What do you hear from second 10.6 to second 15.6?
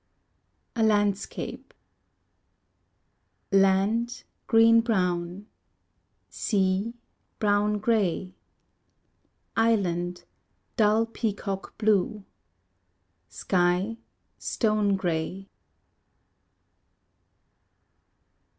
dull peacock blue; Sky, stone grey.